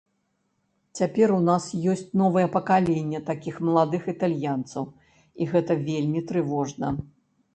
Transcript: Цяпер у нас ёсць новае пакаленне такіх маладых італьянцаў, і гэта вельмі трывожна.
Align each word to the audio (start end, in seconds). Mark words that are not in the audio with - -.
Цяпер 0.99 1.33
у 1.33 1.41
нас 1.49 1.65
ёсць 1.93 2.05
новае 2.21 2.45
пакаленне 2.55 3.19
такіх 3.29 3.55
маладых 3.69 4.09
італьянцаў, 4.15 4.83
і 5.45 5.49
гэта 5.55 5.71
вельмі 5.91 6.19
трывожна. 6.33 6.87